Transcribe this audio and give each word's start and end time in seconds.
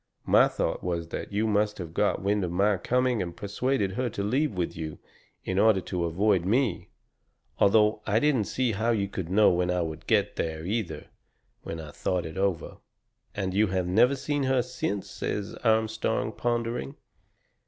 My 0.25 0.47
thought 0.47 0.83
was 0.83 1.09
that 1.09 1.31
you 1.31 1.45
must 1.45 1.77
have 1.77 1.93
got 1.93 2.23
wind 2.23 2.43
of 2.43 2.51
my 2.51 2.77
coming 2.77 3.21
and 3.21 3.37
persuaded 3.37 3.91
her 3.91 4.09
to 4.09 4.23
leave 4.23 4.51
with 4.53 4.75
you 4.75 4.97
in 5.45 5.59
order 5.59 5.79
to 5.79 6.05
avoid 6.05 6.43
me 6.43 6.89
although 7.59 8.01
I 8.07 8.19
didn't 8.19 8.45
see 8.45 8.71
how 8.71 8.89
you 8.89 9.07
could 9.07 9.29
know 9.29 9.51
when 9.51 9.69
I 9.69 9.81
would 9.83 10.07
get 10.07 10.37
there, 10.37 10.65
either, 10.65 11.05
when 11.61 11.79
I 11.79 11.91
thought 11.91 12.25
it 12.25 12.35
over." 12.35 12.77
"And 13.35 13.53
you 13.53 13.67
have 13.67 13.85
never 13.85 14.15
seen 14.15 14.41
her 14.45 14.63
since," 14.63 15.07
says 15.07 15.53
Armstrong, 15.57 16.31
pondering. 16.31 16.95